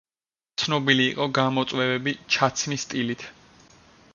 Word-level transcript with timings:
ცნობილი 0.61 1.03
იყო 1.09 1.27
გამომწვევი 1.39 2.15
ჩაცმის 2.37 2.87
სტილით. 2.89 3.29